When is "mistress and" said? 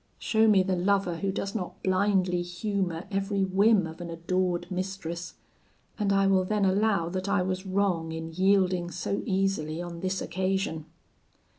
4.71-6.11